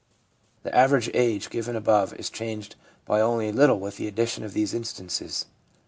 The 0.63 0.73
average 0.75 1.11
age 1.13 1.51
given 1.51 1.75
above 1.75 2.15
is 2.15 2.31
changed 2.31 2.75
by 3.05 3.21
only 3.21 3.49
a 3.49 3.53
little 3.53 3.79
with 3.79 3.97
the 3.97 4.07
addition 4.07 4.43
of 4.43 4.53
these 4.55 4.73
instances. 4.73 5.45